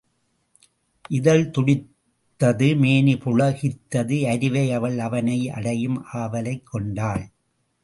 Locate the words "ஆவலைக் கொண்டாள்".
6.03-7.29